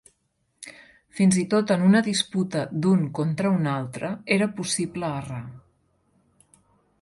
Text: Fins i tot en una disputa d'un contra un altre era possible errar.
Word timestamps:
Fins 1.17 1.35
i 1.41 1.43
tot 1.51 1.73
en 1.75 1.83
una 1.89 2.01
disputa 2.07 2.63
d'un 2.85 3.03
contra 3.19 3.53
un 3.59 3.69
altre 3.75 4.11
era 4.39 4.49
possible 4.63 5.13
errar. 5.21 5.45